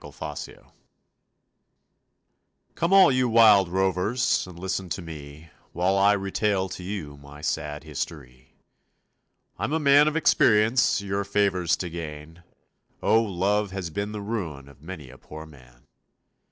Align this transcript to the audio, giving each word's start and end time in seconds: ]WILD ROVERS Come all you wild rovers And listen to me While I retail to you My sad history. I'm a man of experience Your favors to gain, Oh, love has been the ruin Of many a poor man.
]WILD 0.03 0.15
ROVERS 0.19 0.59
Come 2.73 2.91
all 2.91 3.11
you 3.11 3.29
wild 3.29 3.67
rovers 3.69 4.47
And 4.47 4.57
listen 4.57 4.89
to 4.89 5.01
me 5.03 5.51
While 5.73 5.95
I 5.95 6.13
retail 6.13 6.69
to 6.69 6.81
you 6.83 7.17
My 7.17 7.41
sad 7.41 7.83
history. 7.83 8.55
I'm 9.59 9.73
a 9.73 9.79
man 9.79 10.07
of 10.07 10.15
experience 10.15 11.01
Your 11.01 11.23
favors 11.23 11.77
to 11.77 11.89
gain, 11.91 12.41
Oh, 13.03 13.21
love 13.21 13.69
has 13.69 13.91
been 13.91 14.11
the 14.11 14.21
ruin 14.21 14.67
Of 14.67 14.81
many 14.81 15.11
a 15.11 15.19
poor 15.19 15.45
man. 15.45 15.85